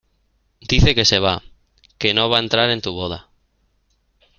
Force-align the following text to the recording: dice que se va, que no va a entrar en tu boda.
dice 0.61 0.95
que 0.95 1.05
se 1.05 1.19
va, 1.19 1.43
que 1.99 2.15
no 2.15 2.27
va 2.27 2.37
a 2.37 2.39
entrar 2.39 2.71
en 2.71 2.81
tu 2.81 2.91
boda. 2.91 3.29